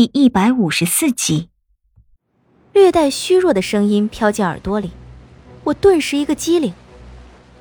[0.00, 1.50] 第一百五十四集，
[2.72, 4.92] 略带虚弱的声音飘进耳朵里，
[5.64, 6.72] 我顿时一个机灵。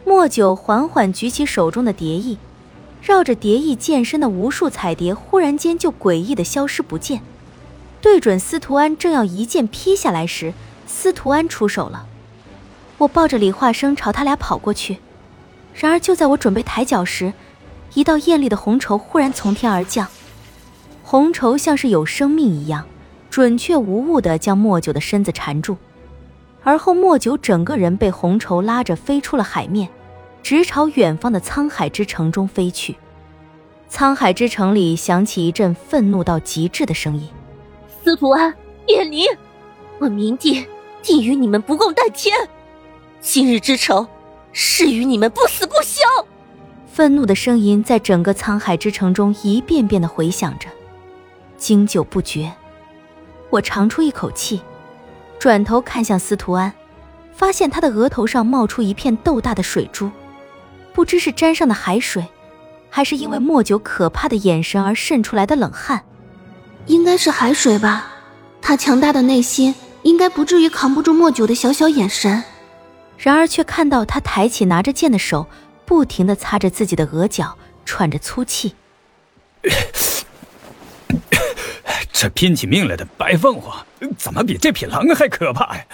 [0.05, 2.38] 莫九缓缓举起手中的蝶翼，
[3.02, 7.21] 绕着蝶翼健身的无数彩蝶忽然间就诡异的消失不见。
[7.99, 10.53] 对准司徒安正要一剑劈下来时，
[10.87, 12.08] 司徒安出手了。
[12.99, 14.99] 我抱着李化生朝他俩跑过去，
[15.74, 17.34] 然而就在我准备抬脚时，
[17.95, 20.08] 一道艳丽的红绸忽然从天而降。
[21.12, 22.85] 红绸像是有生命一样，
[23.31, 25.75] 准确无误地将莫九的身子缠住，
[26.61, 29.89] 而后莫九整个人被红绸拉着飞出了海面，
[30.43, 32.95] 直朝远方的沧海之城中飞去。
[33.89, 37.27] 沧海之城里响起一阵愤怒到极致的声音
[38.03, 38.53] ：“司徒安、
[38.85, 39.23] 叶离，
[39.98, 40.63] 我明帝
[41.01, 42.37] 定与你们不共戴天，
[43.20, 44.05] 今日之仇，
[44.51, 46.03] 誓与你们不死不休！”
[46.93, 50.70] 愤怒的声音在整个沧海之城中一遍遍地回响着。
[51.59, 52.52] 经久不绝，
[53.49, 54.62] 我长出一口气，
[55.38, 56.74] 转头看向司徒安，
[57.34, 60.10] 发现他的额头上冒出一片豆大的水珠，
[60.93, 62.26] 不知是沾上的海水，
[62.90, 66.04] 还是因为莫九可怕的眼神而渗出来的冷汗。
[66.86, 68.08] 应该是海水吧，
[68.62, 72.44] 他强大的内心应该不至于扛不住莫九的小小眼神。
[73.18, 75.46] 然而却看到他抬起拿着剑的手，
[75.86, 78.76] 不停地擦着自己的额角，喘着粗气。
[82.22, 83.86] 这拼起命来的白凤凰，
[84.17, 85.86] 怎么比这匹狼还可怕呀？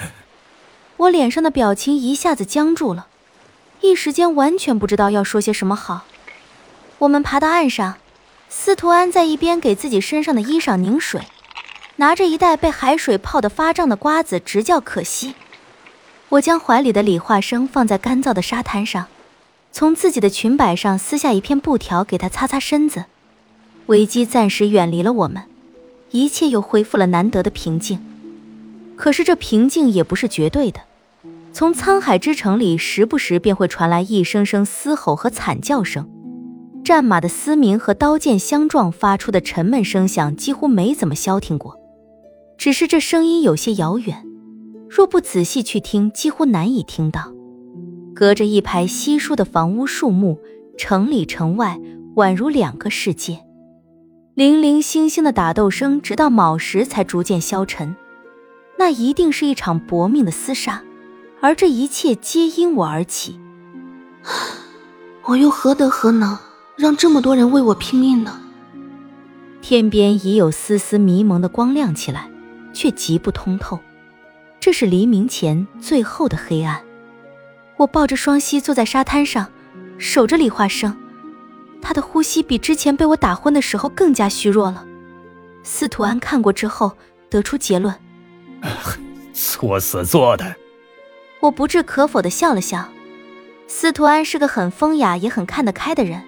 [0.98, 3.06] 我脸上的表情一下子僵住了，
[3.82, 6.06] 一时间完全不知道要说些什么好。
[6.98, 7.98] 我们爬到岸上，
[8.50, 11.22] 司徒安在一边给自己身上的衣裳拧水，
[11.98, 15.36] 拿着一袋被海水泡得发胀的瓜子，直叫可惜。
[16.30, 19.06] 我将怀里的李化生放在干燥的沙滩上，
[19.72, 23.06] 从自己的裙摆上撕下一片布条给他擦擦身子。
[23.86, 25.44] 危机暂时远离了我们。
[26.16, 28.00] 一切又恢复了难得的平静，
[28.96, 30.80] 可是这平静也不是绝对的。
[31.52, 36.10] 从沧海之城里，时不时便会传来一声声嘶吼和惨叫声，
[36.86, 41.78] 战马的嘶鸣和刀剑相撞发出的沉闷声响几乎没怎么消停过。
[42.58, 44.24] 只是这声音有些遥远，
[44.90, 47.34] 若不仔细去听，几乎难以听到。
[48.14, 50.40] 隔着一排稀疏的房屋树木，
[50.78, 51.78] 城里城外
[52.16, 53.40] 宛如两个世界。
[54.36, 57.96] 零零星星的打斗声，直到卯时才逐渐消沉。
[58.78, 60.84] 那一定是一场搏命的厮杀，
[61.40, 63.40] 而这一切皆因我而起。
[65.24, 66.38] 我又何德何能，
[66.76, 68.42] 让这么多人为我拼命呢？
[69.62, 72.30] 天边已有丝丝迷蒙的光亮起来，
[72.74, 73.80] 却极不通透。
[74.60, 76.82] 这是黎明前最后的黑暗。
[77.78, 79.50] 我抱着双膝坐在沙滩上，
[79.98, 80.94] 守着李化生。
[81.86, 84.84] 他的呼吸比之前被我打昏的时候更加虚弱了。
[85.62, 86.92] 司徒安看过之后，
[87.30, 87.94] 得出结论：
[89.32, 90.56] 作死做的。
[91.42, 92.90] 我不置可否的笑了笑。
[93.68, 96.24] 司徒安是个很风雅也很看得开的人，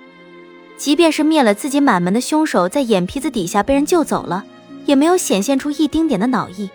[0.77, 4.45] 即便是灭了自己满门的凶手，在眼皮子底下被人救走了，
[4.85, 6.69] 也没有显现出一丁点的恼意，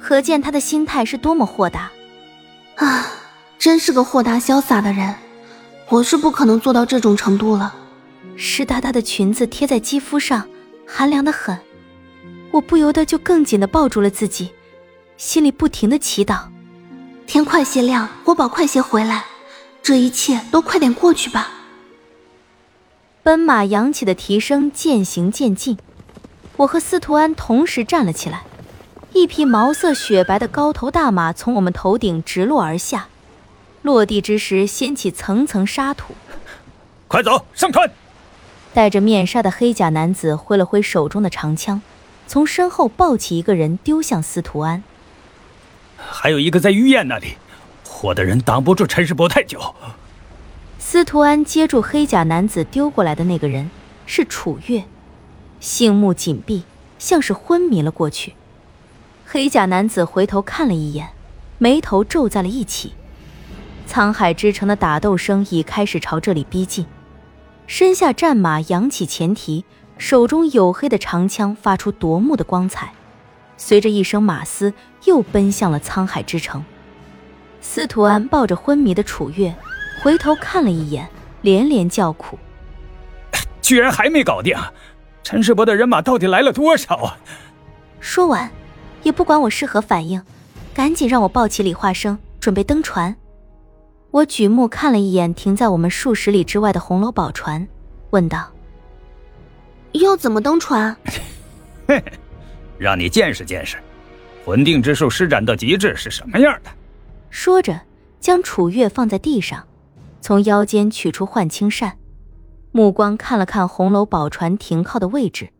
[0.00, 1.92] 可见他的心态是多么豁达。
[2.74, 3.06] 啊，
[3.56, 5.14] 真是个豁达潇洒的人。
[5.90, 7.76] 我是不可能做到这种程度了。
[8.36, 10.48] 湿哒哒的裙子贴在肌肤上，
[10.86, 11.58] 寒凉的很。
[12.50, 14.50] 我不由得就更紧的抱住了自己，
[15.16, 16.48] 心里不停的祈祷：
[17.26, 19.24] 天快些亮，国宝快些回来，
[19.82, 21.48] 这一切都快点过去吧。
[23.22, 25.78] 奔马扬起的蹄声渐行渐近，
[26.56, 28.42] 我和司徒安同时站了起来。
[29.12, 33.08] 一匹毛色雪白的高头大马从我们头顶直落而下，
[33.82, 36.14] 落地之时掀起层层沙土。
[37.06, 37.90] 快走上船！
[38.72, 41.82] 戴着面纱的黑甲男子挥了挥手中的长枪，
[42.26, 44.82] 从身后抱起一个人丢向司徒安。
[45.96, 47.34] 还有一个在御宴那里，
[48.02, 49.74] 我的人挡不住陈世伯太久。
[50.78, 53.70] 司徒安接住黑甲男子丢过来的那个人，
[54.06, 54.84] 是楚月，
[55.58, 56.62] 杏目紧闭，
[56.98, 58.34] 像是昏迷了过去。
[59.26, 61.10] 黑甲男子回头看了一眼，
[61.58, 62.94] 眉头皱在了一起。
[63.88, 66.86] 沧海之城的打斗声已开始朝这里逼近。
[67.70, 69.64] 身下战马扬起前蹄，
[69.96, 72.92] 手中黝黑的长枪发出夺目的光彩，
[73.56, 74.74] 随着一声马嘶，
[75.04, 76.64] 又奔向了沧海之城。
[77.60, 79.54] 司徒安抱着昏迷的楚月，
[80.02, 81.08] 回头看了一眼，
[81.42, 82.36] 连连叫苦
[83.62, 84.58] ：“居然还没搞定！
[85.22, 87.18] 陈世伯的人马到底来了多少啊？”
[88.00, 88.50] 说完，
[89.04, 90.20] 也不管我是何反应，
[90.74, 93.14] 赶紧让我抱起李化生，准备登船。
[94.12, 97.68] 我举目看了一眼停在我们数十里之外的红楼宝船，
[98.10, 98.50] 问道
[99.92, 100.96] ：“要怎么登船？”
[102.76, 103.76] 让你见识见识，
[104.44, 106.70] 魂定之术施展到极致是什么样的。
[107.30, 107.80] 说着，
[108.18, 109.64] 将楚月放在地上，
[110.20, 111.96] 从腰间取出幻青扇，
[112.72, 115.50] 目光看了看红楼宝船停靠的位置，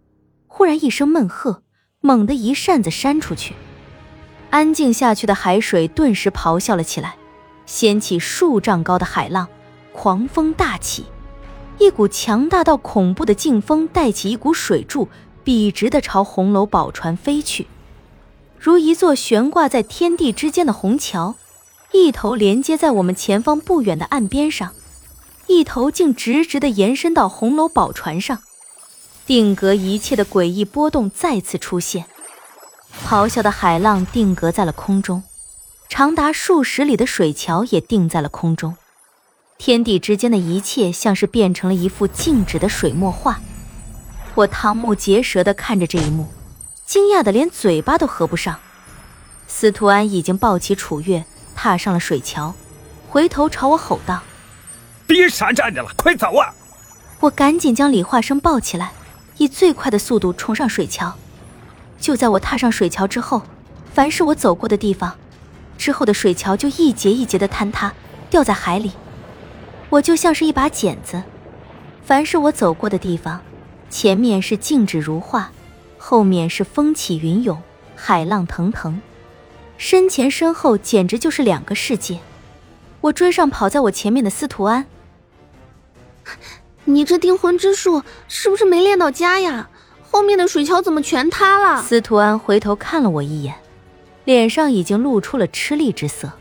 [0.49, 1.63] 忽然一声闷喝，
[2.01, 3.55] 猛地一扇子扇出去，
[4.51, 7.15] 安静下去的海水顿时咆哮了起来，
[7.71, 9.47] 掀起数丈高的海浪，
[9.93, 11.05] 狂风大起，
[11.79, 15.09] 一股强大到恐怖的劲风带起一股水柱，
[15.45, 17.69] 笔直的朝红楼宝船飞去，
[18.59, 21.37] 如一座悬挂在天地之间的虹桥。
[21.93, 24.73] 一头连接在我们前方不远的岸边上，
[25.47, 28.41] 一头竟直直的延伸到红楼宝船上，
[29.27, 32.07] 定格一切的诡异波动再次出现，
[33.07, 35.23] 咆哮的海浪定格在了空中，
[35.91, 38.77] 长达数十里的水桥也定在了空中，
[39.59, 43.41] 天地之间的一切像是变成了一幅静止的水墨画。
[44.37, 46.29] 我瞠目结舌的看着这一幕，
[46.87, 48.57] 惊讶的连嘴巴都合不上。
[49.49, 51.25] 司徒安已经抱起楚月。
[51.57, 52.55] 踏上了水桥，
[53.11, 54.23] 回头朝我吼道
[55.07, 56.55] ：“别傻站着了，快走啊！”
[57.21, 58.93] 我赶紧将李化生抱起来，
[59.37, 61.15] 以最快的速度冲上水桥。
[62.01, 63.43] 就在我踏上水桥之后，
[63.93, 65.15] 凡是我走过的地方，
[65.81, 67.95] 之后的水桥就一节一节的坍塌，
[68.29, 68.93] 掉在海里。
[69.89, 71.23] 我就像是一把剪子，
[72.05, 73.41] 凡是我走过的地方，
[73.89, 75.51] 前面是静止如画，
[75.97, 77.63] 后面是风起云涌，
[77.97, 79.01] 海浪腾腾。
[79.79, 82.19] 身前身后简直就是两个世界，
[83.01, 84.85] 我追上跑在我前面的司徒安。
[86.85, 89.71] 你这定魂之术是不是没练到家呀？
[90.11, 91.81] 后面的水桥怎么全塌了？
[91.81, 93.55] 司徒安回头看了我一眼，
[94.25, 96.33] 脸上已经露出了吃力之色。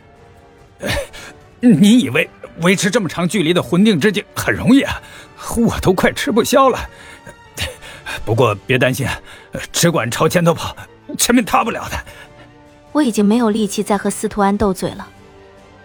[1.59, 2.29] 你以为
[2.61, 5.01] 维持这么长距离的魂定之境很容易啊？
[5.57, 6.89] 我都快吃不消了。
[8.25, 9.07] 不过别担心，
[9.71, 10.75] 只管朝前头跑，
[11.17, 11.97] 前面塌不了的。
[12.91, 15.07] 我已经没有力气再和司徒安斗嘴了，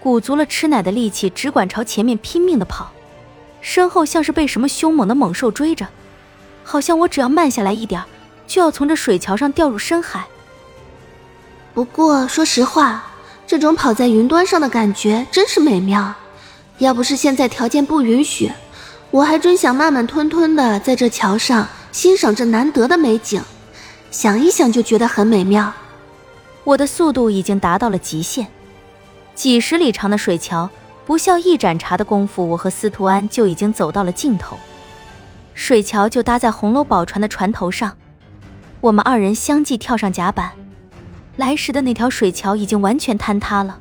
[0.01, 2.93] 鼓足了吃奶的力气，只管朝前面拼命的跑，
[3.61, 5.89] 身后像是被什么凶猛的猛兽追着，
[6.63, 8.03] 好像我只要慢下来一点，
[8.47, 10.27] 就要从这水桥上掉入深海。
[11.75, 13.03] 不过说实话，
[13.49, 16.15] 这种跑在云端上的感觉真是美妙。
[16.79, 18.53] 要不是现在条件不允许，
[19.11, 23.43] 我还真想慢慢吞吞的在这桥上欣赏这难得的美景，
[24.11, 25.73] 想一想就觉得很美妙。
[26.63, 28.47] 我的速度已经达到了极限，
[29.35, 30.71] 几十里长的水桥，
[31.05, 34.57] 不消一盏茶的功夫，我和司徒安就已经走到了尽头。
[35.55, 37.97] 水桥就搭在红楼宝船的船头上，
[38.81, 40.53] 我们二人相继跳上甲板。
[41.37, 43.81] 来时的那条水桥已经完全坍塌了，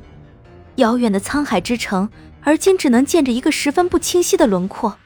[0.76, 2.08] 遥远的沧海之城，
[2.42, 4.98] 而今只能见着一个十分不清晰的轮廓。